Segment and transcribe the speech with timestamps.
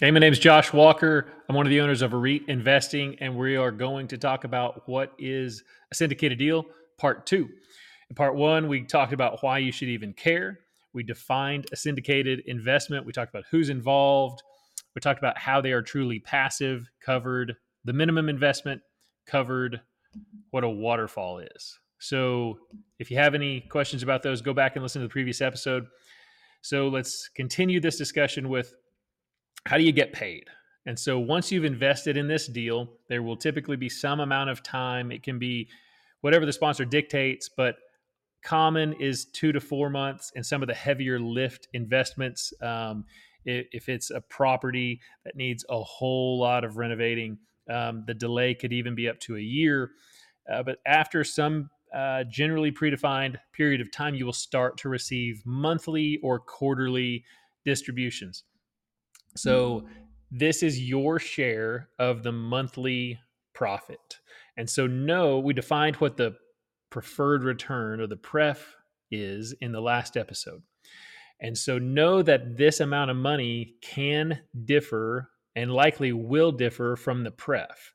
[0.00, 1.26] Hey, my name is Josh Walker.
[1.48, 4.88] I'm one of the owners of Arete Investing, and we are going to talk about
[4.88, 6.66] what is a syndicated deal,
[6.98, 7.48] part two.
[8.08, 10.60] In part one, we talked about why you should even care.
[10.92, 13.06] We defined a syndicated investment.
[13.06, 14.40] We talked about who's involved.
[14.94, 18.80] We talked about how they are truly passive, covered the minimum investment,
[19.26, 19.80] covered
[20.52, 21.76] what a waterfall is.
[21.98, 22.60] So,
[23.00, 25.88] if you have any questions about those, go back and listen to the previous episode.
[26.62, 28.74] So, let's continue this discussion with
[29.68, 30.44] how do you get paid?
[30.86, 34.62] And so once you've invested in this deal, there will typically be some amount of
[34.62, 35.12] time.
[35.12, 35.68] It can be
[36.22, 37.76] whatever the sponsor dictates, but
[38.42, 40.32] common is two to four months.
[40.34, 43.04] And some of the heavier lift investments, um,
[43.44, 47.36] if it's a property that needs a whole lot of renovating,
[47.68, 49.90] um, the delay could even be up to a year.
[50.50, 55.42] Uh, but after some uh, generally predefined period of time, you will start to receive
[55.44, 57.22] monthly or quarterly
[57.66, 58.44] distributions.
[59.38, 59.86] So
[60.30, 63.18] this is your share of the monthly
[63.54, 64.18] profit.
[64.56, 66.36] And so no, we defined what the
[66.90, 68.76] preferred return or the pref
[69.10, 70.62] is in the last episode.
[71.40, 77.24] And so know that this amount of money can differ and likely will differ from
[77.24, 77.92] the pref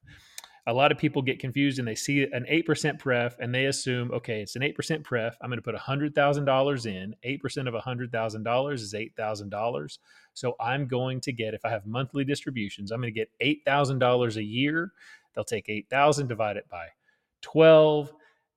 [0.65, 4.11] a lot of people get confused and they see an 8% pref and they assume,
[4.11, 5.35] okay, it's an 8% pref.
[5.41, 7.15] I'm going to put $100,000 in.
[7.25, 9.97] 8% of $100,000 is $8,000.
[10.33, 13.29] So I'm going to get, if I have monthly distributions, I'm going to get
[13.67, 14.93] $8,000 a year.
[15.35, 16.87] They'll take 8,000, divide it by
[17.41, 18.13] 12,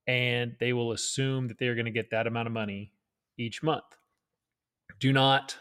[0.06, 2.92] and they will assume that they're going to get that amount of money
[3.36, 3.84] each month.
[5.00, 5.56] Do not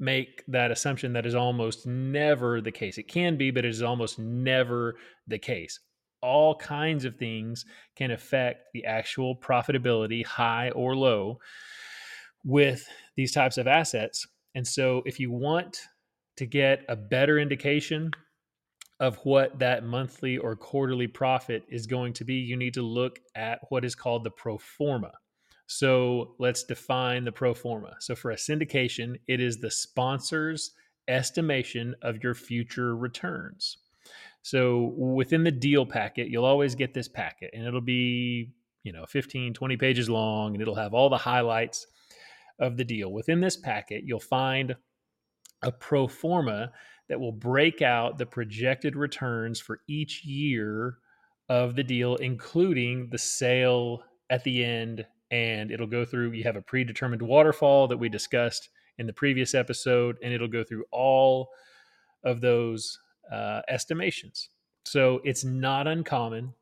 [0.00, 2.98] make that assumption that is almost never the case.
[2.98, 4.96] It can be, but it is almost never
[5.28, 5.78] the case.
[6.22, 7.64] All kinds of things
[7.96, 11.38] can affect the actual profitability, high or low,
[12.44, 14.26] with these types of assets.
[14.54, 15.80] And so, if you want
[16.36, 18.10] to get a better indication
[18.98, 23.18] of what that monthly or quarterly profit is going to be, you need to look
[23.34, 25.12] at what is called the pro forma.
[25.72, 27.94] So let's define the pro forma.
[28.00, 30.72] So for a syndication, it is the sponsor's
[31.06, 33.78] estimation of your future returns.
[34.42, 38.50] So within the deal packet, you'll always get this packet and it'll be,
[38.82, 41.86] you know, 15, 20 pages long and it'll have all the highlights
[42.58, 43.12] of the deal.
[43.12, 44.74] Within this packet, you'll find
[45.62, 46.72] a pro forma
[47.08, 50.98] that will break out the projected returns for each year
[51.48, 56.56] of the deal, including the sale at the end and it'll go through you have
[56.56, 58.68] a predetermined waterfall that we discussed
[58.98, 61.48] in the previous episode and it'll go through all
[62.24, 62.98] of those
[63.32, 64.50] uh, estimations.
[64.84, 66.54] So it's not uncommon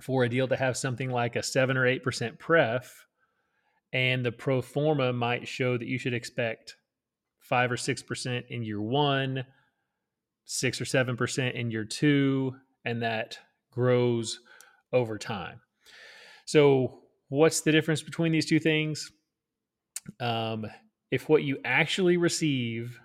[0.00, 3.06] for a deal to have something like a 7 or 8% pref
[3.92, 6.76] and the pro forma might show that you should expect
[7.40, 9.44] 5 or 6% in year 1
[10.48, 12.54] 6 or 7% in year 2
[12.84, 13.38] and that
[13.72, 14.40] grows
[14.92, 15.60] over time.
[16.44, 19.10] So What's the difference between these two things?
[20.20, 20.66] Um,
[21.10, 22.98] if what you actually receive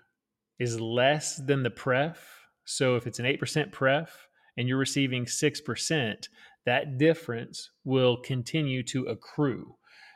[0.59, 2.17] is less than the pref,
[2.65, 4.27] so if it's an 8% pref
[4.57, 6.27] and you're receiving 6%,
[6.65, 9.75] that difference will continue to accrue,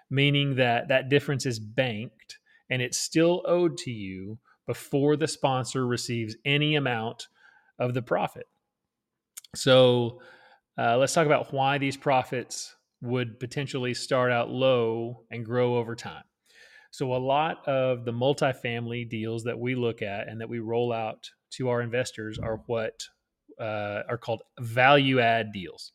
[0.10, 2.38] meaning that that difference is banked
[2.70, 7.28] and it's still owed to you before the sponsor receives any amount
[7.80, 8.48] of the profit.
[9.56, 10.22] So
[10.78, 15.96] uh, let's talk about why these profits would potentially start out low and grow over
[15.96, 16.24] time.
[16.92, 20.94] So, a lot of the multifamily deals that we look at and that we roll
[20.94, 23.04] out to our investors are what
[23.60, 25.92] uh, are called value add deals.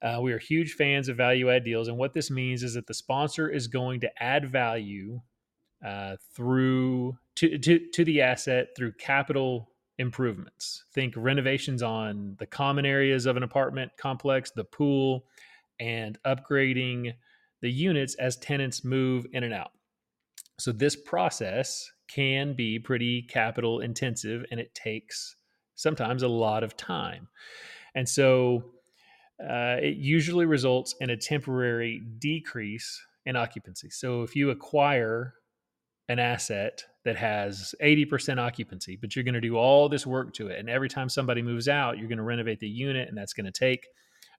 [0.00, 1.88] Uh, we are huge fans of value add deals.
[1.88, 5.20] And what this means is that the sponsor is going to add value
[5.84, 10.84] uh, through to, to, to the asset through capital improvements.
[10.94, 15.24] Think renovations on the common areas of an apartment complex, the pool,
[15.80, 17.12] and upgrading
[17.62, 19.72] the units as tenants move in and out.
[20.58, 25.36] So this process can be pretty capital intensive and it takes
[25.74, 27.28] sometimes a lot of time.
[27.94, 28.64] And so
[29.40, 33.90] uh, it usually results in a temporary decrease in occupancy.
[33.90, 35.34] So if you acquire
[36.08, 40.48] an asset that has 80% occupancy, but you're going to do all this work to
[40.48, 43.34] it, and every time somebody moves out, you're going to renovate the unit, and that's
[43.34, 43.86] going to take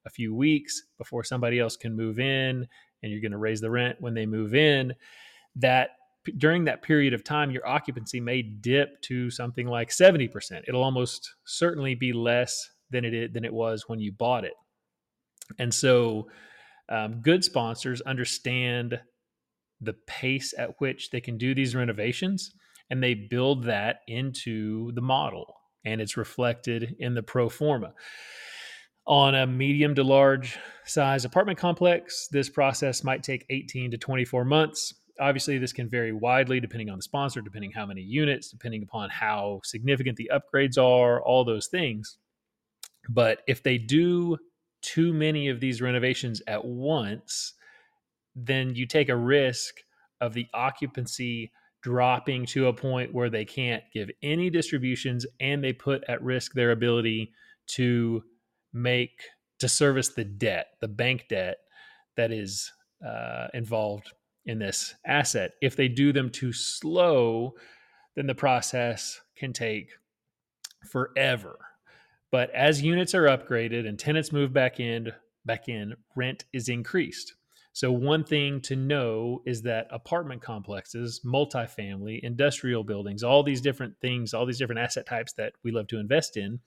[0.06, 2.68] a few weeks before somebody else can move in
[3.02, 4.94] and you're going to raise the rent when they move in
[5.56, 5.92] that
[6.38, 11.36] during that period of time your occupancy may dip to something like 70% it'll almost
[11.46, 14.54] certainly be less than it than it was when you bought it
[15.58, 16.28] and so
[16.90, 19.00] um, good sponsors understand
[19.82, 22.52] the pace at which they can do these renovations
[22.90, 25.56] and they build that into the model
[25.86, 27.94] and it's reflected in the pro forma.
[29.10, 34.46] On a medium to large size apartment complex, this process might take 18 to 24
[34.46, 34.94] months.
[35.20, 39.10] Obviously, this can vary widely depending on the sponsor, depending how many units, depending upon
[39.10, 42.20] how significant the upgrades are, all those things.
[43.10, 44.38] But if they do
[44.84, 47.54] too many of these renovations at once,
[48.36, 49.74] then you take a risk
[50.22, 51.52] of the occupancy
[51.82, 56.54] dropping to a point where they can't give any distributions and they put at risk
[56.54, 57.34] their ability
[57.66, 58.24] to
[58.74, 59.22] make
[59.60, 61.58] to service the debt, the bank debt
[62.16, 62.72] that is
[63.06, 64.12] uh, involved
[64.46, 65.52] in this asset.
[65.62, 67.54] If they do them too slow,
[68.16, 69.90] then the process can take
[70.90, 71.58] forever.
[72.32, 75.12] But as units are upgraded and tenants move back in,
[75.46, 77.34] back in, rent is increased.
[77.74, 83.96] So one thing to know is that apartment complexes, multifamily, industrial buildings, all these different
[84.02, 86.60] things, all these different asset types that we love to invest in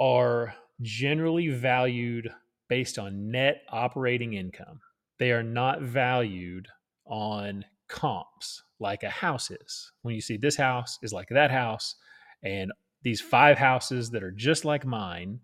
[0.00, 2.30] are generally valued
[2.68, 4.80] based on net operating income.
[5.18, 6.68] They are not valued
[7.06, 9.92] on comps like a house is.
[10.02, 11.94] When you see this house is like that house,
[12.42, 12.72] and
[13.02, 15.40] these five houses that are just like mine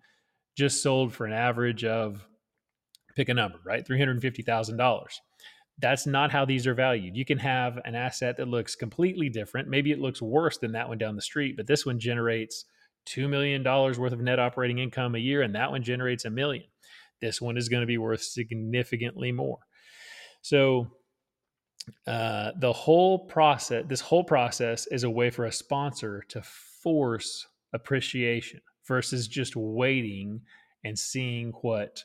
[0.57, 2.27] just sold for an average of
[3.17, 3.87] pick a number, right?
[3.87, 5.05] $350,000.
[5.79, 7.17] That's not how these are valued.
[7.17, 9.69] You can have an asset that looks completely different.
[9.69, 12.67] Maybe it looks worse than that one down the street, but this one generates
[13.07, 16.65] $2 million worth of net operating income a year, and that one generates a million.
[17.21, 19.59] This one is going to be worth significantly more.
[20.43, 20.89] So,
[22.07, 27.47] uh, the whole process, this whole process is a way for a sponsor to force
[27.73, 30.41] appreciation versus just waiting
[30.85, 32.05] and seeing what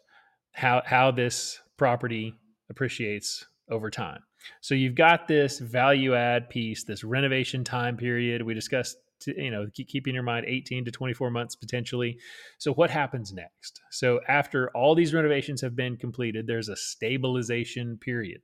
[0.54, 2.34] how how this property
[2.70, 4.22] appreciates over time.
[4.62, 8.42] So you've got this value add piece, this renovation time period.
[8.42, 12.18] We discussed to, you know, keep, keep in your mind 18 to 24 months potentially.
[12.58, 13.82] So what happens next?
[13.92, 18.42] So after all these renovations have been completed, there's a stabilization period.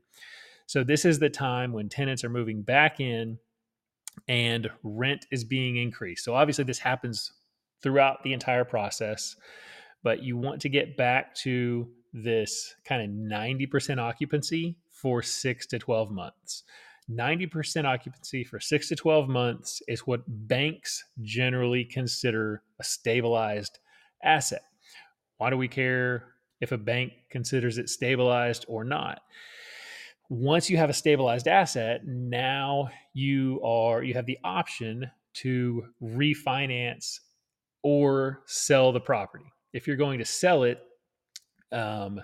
[0.68, 3.38] So this is the time when tenants are moving back in
[4.28, 6.24] and rent is being increased.
[6.24, 7.32] So obviously this happens
[7.82, 9.36] throughout the entire process,
[10.04, 15.80] but you want to get back to this kind of 90% occupancy for 6 to
[15.80, 16.64] 12 months.
[17.12, 23.80] 90% occupancy for six to 12 months is what banks generally consider a stabilized
[24.24, 24.64] asset.
[25.38, 26.26] Why do we care
[26.60, 29.22] if a bank considers it stabilized or not?
[30.30, 37.20] Once you have a stabilized asset, now you are you have the option to refinance
[37.84, 39.46] or sell the property.
[39.74, 40.80] If you're going to sell it,
[41.72, 42.22] um,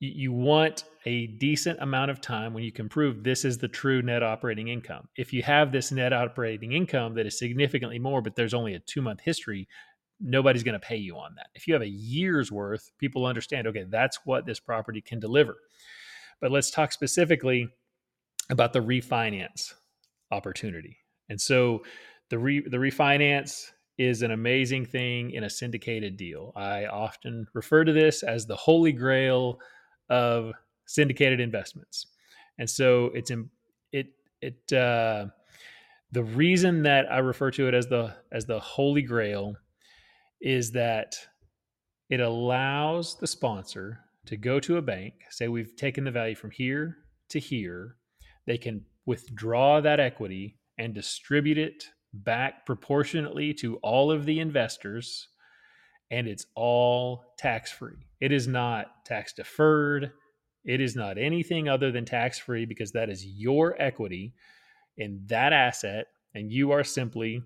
[0.00, 4.02] you want a decent amount of time when you can prove this is the true
[4.02, 5.08] net operating income.
[5.16, 8.80] If you have this net operating income that is significantly more, but there's only a
[8.80, 9.66] two month history,
[10.20, 11.48] nobody's going to pay you on that.
[11.54, 15.56] If you have a year's worth, people understand, okay, that's what this property can deliver.
[16.40, 17.68] But let's talk specifically
[18.50, 19.74] about the refinance
[20.30, 20.98] opportunity.
[21.28, 21.82] And so
[22.30, 23.66] the re, the refinance
[23.98, 26.52] is an amazing thing in a syndicated deal.
[26.54, 29.58] I often refer to this as the holy grail
[30.08, 30.52] of
[30.86, 32.06] syndicated investments.
[32.58, 33.50] And so it's in,
[33.92, 34.08] it
[34.40, 35.26] it uh,
[36.12, 39.54] the reason that I refer to it as the as the holy grail
[40.40, 41.14] is that
[42.08, 46.50] it allows the sponsor to go to a bank, say we've taken the value from
[46.50, 46.98] here
[47.30, 47.96] to here,
[48.46, 55.28] they can withdraw that equity and distribute it back proportionately to all of the investors
[56.10, 57.96] and it's all tax free.
[58.20, 60.12] It is not tax deferred.
[60.64, 64.34] It is not anything other than tax free because that is your equity
[64.96, 67.42] in that asset and you are simply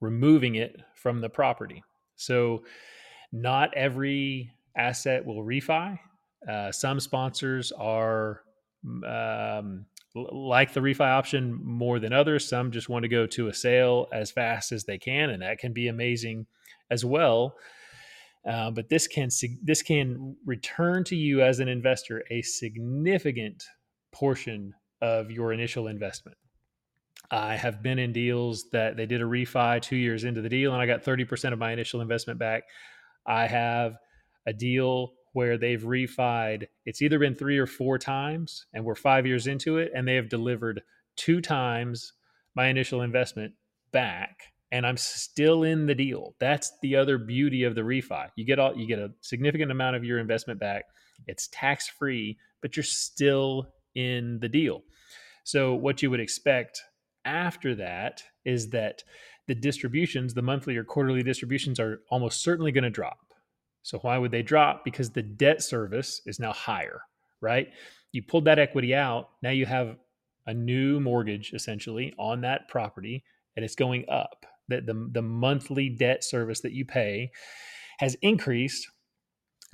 [0.00, 1.82] removing it from the property.
[2.16, 2.64] So,
[3.32, 5.98] not every asset will refi.
[6.46, 8.42] Uh, some sponsors are
[9.06, 12.48] um, like the refi option more than others.
[12.48, 15.58] Some just want to go to a sale as fast as they can, and that
[15.58, 16.46] can be amazing
[16.90, 17.56] as well.
[18.48, 19.28] Uh, but this can
[19.62, 23.62] this can return to you as an investor a significant
[24.12, 26.36] portion of your initial investment.
[27.30, 30.72] I have been in deals that they did a refi two years into the deal,
[30.72, 32.64] and I got thirty percent of my initial investment back.
[33.26, 33.96] I have
[34.46, 36.66] a deal where they've refied.
[36.84, 40.14] It's either been three or four times, and we're five years into it, and they
[40.16, 40.82] have delivered
[41.16, 42.12] two times
[42.54, 43.54] my initial investment
[43.92, 46.34] back, and I'm still in the deal.
[46.38, 48.28] That's the other beauty of the refi.
[48.36, 50.84] You get all you get a significant amount of your investment back.
[51.26, 54.82] It's tax free, but you're still in the deal.
[55.44, 56.82] So what you would expect
[57.24, 59.02] after that is that
[59.46, 63.18] the distributions, the monthly or quarterly distributions, are almost certainly going to drop.
[63.82, 64.84] So, why would they drop?
[64.84, 67.02] Because the debt service is now higher,
[67.40, 67.68] right?
[68.12, 69.30] You pulled that equity out.
[69.42, 69.96] Now you have
[70.46, 73.24] a new mortgage essentially on that property
[73.56, 74.46] and it's going up.
[74.68, 77.30] That the, the monthly debt service that you pay
[77.98, 78.88] has increased.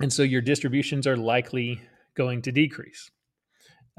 [0.01, 1.81] And so your distributions are likely
[2.15, 3.09] going to decrease.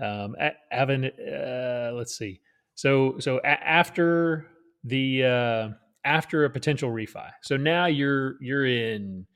[0.03, 2.41] Um, uh, let's see.
[2.75, 4.47] So, so a- after
[4.85, 5.69] the, uh,
[6.05, 7.31] after a potential refi.
[7.43, 9.27] So now you're, you're in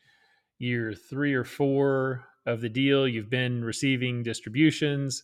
[0.58, 3.08] year three or four of the deal.
[3.08, 5.22] You've been receiving distributions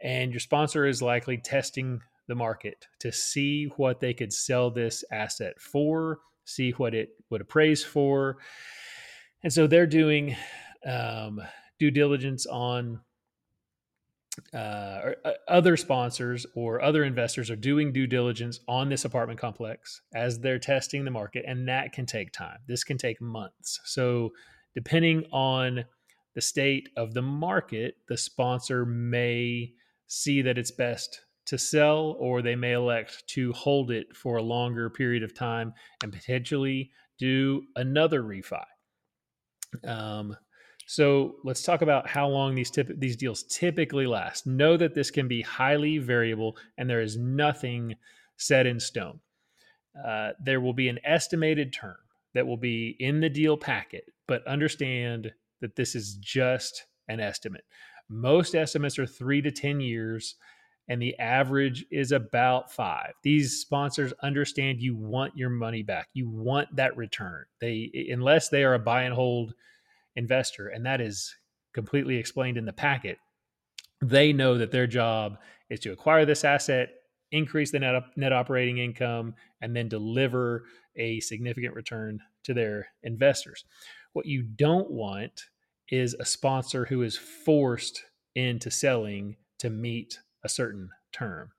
[0.00, 5.04] and your sponsor is likely testing the market to see what they could sell this
[5.12, 8.38] asset for, see what it would appraise for.
[9.42, 10.36] And so they're doing
[10.86, 11.40] um,
[11.78, 13.00] due diligence on
[14.54, 19.38] uh, or, uh, other sponsors or other investors are doing due diligence on this apartment
[19.38, 22.58] complex as they're testing the market, and that can take time.
[22.66, 23.80] This can take months.
[23.84, 24.30] So,
[24.74, 25.84] depending on
[26.34, 29.72] the state of the market, the sponsor may
[30.06, 34.42] see that it's best to sell, or they may elect to hold it for a
[34.42, 35.72] longer period of time
[36.02, 38.64] and potentially do another refi.
[39.84, 40.36] Um,
[40.90, 44.44] so let's talk about how long these tip- these deals typically last.
[44.44, 47.94] Know that this can be highly variable, and there is nothing
[48.38, 49.20] set in stone.
[50.04, 51.94] Uh, there will be an estimated term
[52.34, 57.62] that will be in the deal packet, but understand that this is just an estimate.
[58.08, 60.34] Most estimates are three to 10 years,
[60.88, 63.12] and the average is about five.
[63.22, 66.08] These sponsors understand you want your money back.
[66.14, 67.44] You want that return.
[67.60, 69.54] They, unless they are a buy and hold
[70.20, 71.34] investor, and that is
[71.74, 73.18] completely explained in the packet,
[74.02, 75.38] they know that their job
[75.70, 76.90] is to acquire this asset,
[77.32, 80.64] increase the net, net operating income, and then deliver
[80.96, 83.64] a significant return to their investors.
[84.12, 85.44] What you don't want
[85.88, 88.02] is a sponsor who is forced
[88.34, 91.50] into selling to meet a certain term.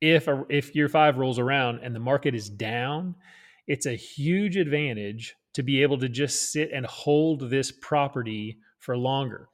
[0.00, 3.14] If a, if year five rolls around and the market is down,
[3.66, 8.94] it's a huge advantage to be able to just sit and hold this property for
[8.94, 9.48] longer.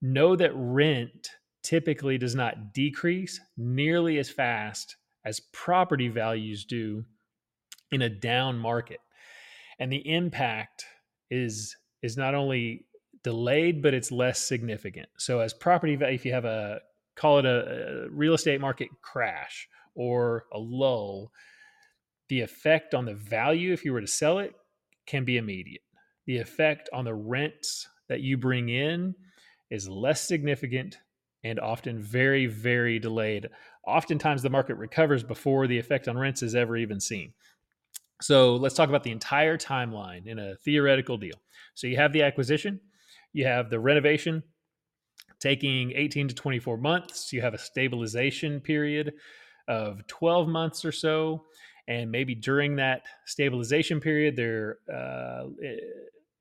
[0.00, 1.30] Know that rent
[1.64, 7.04] typically does not decrease nearly as fast as property values do
[7.90, 9.00] in a down market.
[9.80, 10.84] And the impact
[11.28, 12.86] is is not only
[13.24, 15.08] delayed, but it's less significant.
[15.18, 16.78] So as property value, if you have a
[17.16, 21.32] call it a, a real estate market crash or a lull,
[22.28, 24.54] the effect on the value if you were to sell it
[25.06, 25.82] can be immediate.
[26.26, 29.14] The effect on the rents that you bring in
[29.70, 30.98] is less significant
[31.44, 33.48] and often very, very delayed.
[33.86, 37.32] Oftentimes, the market recovers before the effect on rents is ever even seen.
[38.20, 41.34] So, let's talk about the entire timeline in a theoretical deal.
[41.74, 42.80] So, you have the acquisition,
[43.32, 44.44] you have the renovation
[45.42, 47.32] taking 18 to 24 months.
[47.32, 49.14] You have a stabilization period
[49.66, 51.44] of 12 months or so.
[51.88, 55.76] And maybe during that stabilization period, they're uh, eh,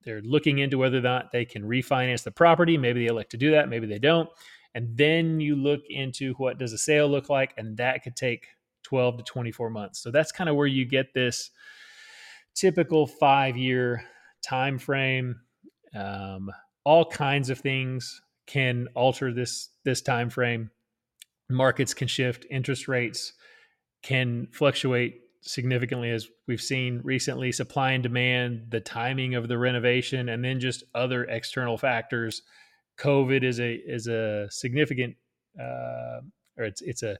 [0.03, 2.77] they're looking into whether or not they can refinance the property.
[2.77, 3.69] Maybe they elect to do that.
[3.69, 4.29] Maybe they don't.
[4.73, 8.47] And then you look into what does a sale look like, and that could take
[8.83, 9.99] 12 to 24 months.
[9.99, 11.51] So that's kind of where you get this
[12.55, 14.03] typical five year
[14.43, 15.41] time frame.
[15.95, 16.49] Um,
[16.83, 20.71] all kinds of things can alter this this time frame
[21.49, 23.33] markets can shift interest rates
[24.01, 30.29] can fluctuate significantly as we've seen recently supply and demand the timing of the renovation
[30.29, 32.43] and then just other external factors
[32.99, 35.15] covid is a is a significant
[35.59, 36.21] uh,
[36.57, 37.17] or it's it's a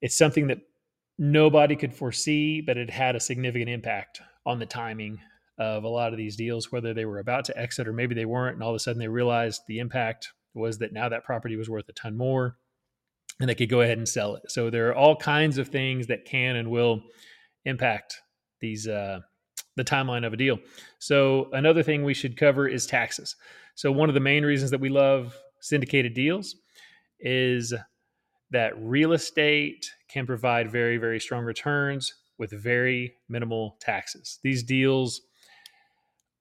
[0.00, 0.58] it's something that
[1.18, 5.18] nobody could foresee but it had a significant impact on the timing
[5.60, 8.24] of a lot of these deals, whether they were about to exit or maybe they
[8.24, 8.54] weren't.
[8.54, 11.68] And all of a sudden they realized the impact was that now that property was
[11.68, 12.56] worth a ton more
[13.40, 14.50] and they could go ahead and sell it.
[14.50, 17.02] So there are all kinds of things that can and will
[17.64, 18.16] impact
[18.60, 19.20] these, uh,
[19.76, 20.58] the timeline of a deal.
[20.98, 23.36] So another thing we should cover is taxes.
[23.74, 26.56] So one of the main reasons that we love syndicated deals
[27.18, 27.72] is
[28.50, 34.38] that real estate can provide very, very strong returns with very minimal taxes.
[34.42, 35.22] These deals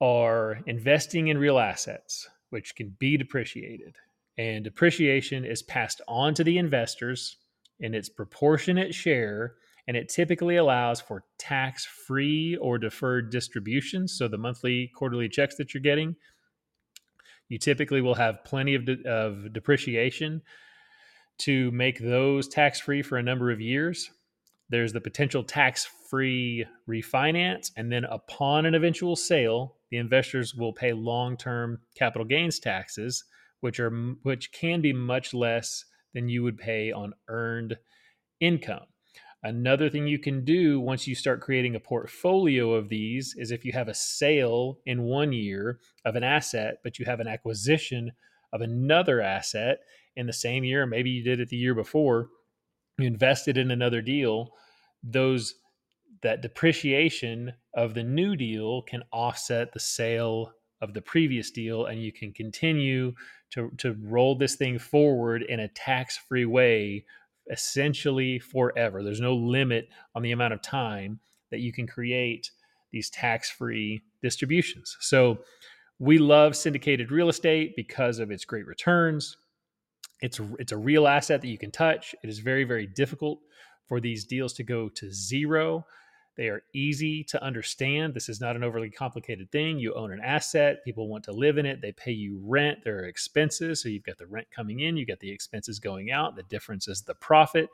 [0.02, 3.96] are investing in real assets, which can be depreciated.
[4.40, 7.36] And depreciation is passed on to the investors
[7.82, 9.56] in its proportionate share.
[9.86, 14.18] And it typically allows for tax free or deferred distributions.
[14.18, 16.16] So the monthly, quarterly checks that you're getting,
[17.50, 20.42] you typically will have plenty of, de- of depreciation
[21.40, 24.10] to make those tax free for a number of years.
[24.70, 27.72] there's the potential tax free refinance.
[27.76, 33.24] And then upon an eventual sale, the investors will pay long term capital gains taxes,
[33.62, 33.92] which are
[34.24, 37.78] which can be much less than you would pay on earned
[38.40, 38.86] income.
[39.44, 43.64] Another thing you can do once you start creating a portfolio of these is if
[43.64, 48.12] you have a sale in one year of an asset, but you have an acquisition
[48.52, 49.80] of another asset
[50.18, 52.28] in the same year, maybe you did it the year before,
[52.98, 54.50] you invested in another deal,
[55.04, 55.56] those
[56.22, 60.52] that depreciation of the new deal can offset the sale
[60.82, 63.14] of the previous deal and you can continue
[63.52, 67.06] to, to roll this thing forward in a tax-free way
[67.52, 69.04] essentially forever.
[69.04, 71.20] There's no limit on the amount of time
[71.52, 72.52] that you can create
[72.92, 74.98] these tax-free distributions.
[75.00, 75.40] So
[76.00, 79.38] we love syndicated real estate because of its great returns.
[80.22, 82.14] It's it's a real asset that you can touch.
[82.24, 83.40] It is very very difficult
[83.88, 85.86] for these deals to go to zero
[86.36, 88.14] they are easy to understand.
[88.14, 89.80] This is not an overly complicated thing.
[89.80, 93.00] You own an asset, people want to live in it, they pay you rent, there
[93.00, 93.82] are expenses.
[93.82, 96.36] So you've got the rent coming in, you've got the expenses going out.
[96.36, 97.70] The difference is the profit.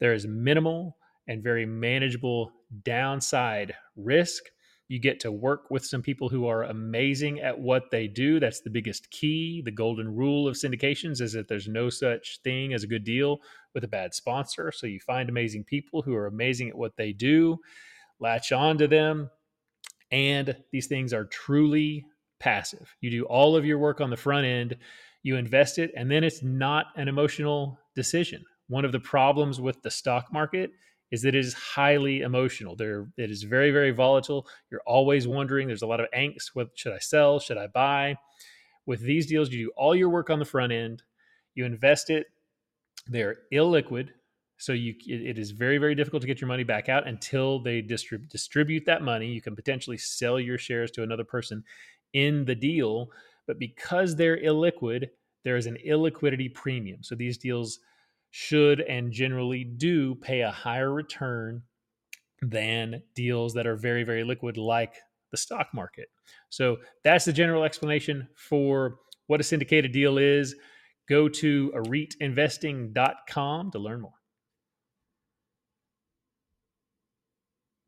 [0.00, 0.96] There is minimal
[1.28, 2.52] and very manageable
[2.84, 4.44] downside risk.
[4.90, 8.40] You get to work with some people who are amazing at what they do.
[8.40, 9.62] That's the biggest key.
[9.64, 13.38] The golden rule of syndications is that there's no such thing as a good deal
[13.72, 14.72] with a bad sponsor.
[14.72, 17.58] So you find amazing people who are amazing at what they do
[18.18, 19.30] latch on to them.
[20.10, 22.04] And these things are truly
[22.40, 22.92] passive.
[23.00, 24.76] You do all of your work on the front end,
[25.22, 28.44] you invest it, and then it's not an emotional decision.
[28.66, 30.72] One of the problems with the stock market
[31.10, 32.76] is that it is highly emotional.
[32.76, 34.46] There, it is very, very volatile.
[34.70, 35.66] You're always wondering.
[35.66, 36.50] There's a lot of angst.
[36.54, 37.40] What should I sell?
[37.40, 38.16] Should I buy?
[38.86, 41.02] With these deals, you do all your work on the front end.
[41.54, 42.26] You invest it.
[43.06, 44.10] They're illiquid,
[44.58, 47.82] so you, it is very, very difficult to get your money back out until they
[47.82, 49.26] distrib- distribute that money.
[49.26, 51.64] You can potentially sell your shares to another person
[52.12, 53.10] in the deal,
[53.46, 55.08] but because they're illiquid,
[55.44, 57.02] there is an illiquidity premium.
[57.02, 57.80] So these deals
[58.30, 61.62] should and generally do pay a higher return
[62.42, 64.94] than deals that are very, very liquid, like
[65.30, 66.08] the stock market.
[66.48, 70.54] So that's the general explanation for what a syndicated deal is.
[71.08, 74.19] Go to areteinvesting.com to learn more.